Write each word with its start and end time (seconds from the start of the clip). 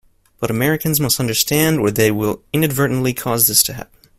But 0.39 0.49
Americans 0.49 0.99
must 0.99 1.19
understand 1.19 1.77
or 1.79 1.91
they 1.91 2.09
will 2.09 2.41
inadvertently 2.51 3.13
cause 3.13 3.45
this 3.45 3.61
to 3.61 3.73
happen. 3.73 3.99